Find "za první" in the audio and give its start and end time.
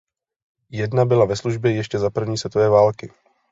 1.99-2.37